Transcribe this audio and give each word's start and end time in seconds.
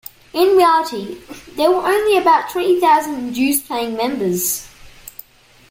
In 0.33 0.57
reality, 0.57 1.21
there 1.55 1.69
were 1.69 1.87
only 1.87 2.17
about 2.17 2.49
twenty 2.49 2.79
thousand 2.79 3.33
dues-paying 3.33 3.95
members. 3.95 4.67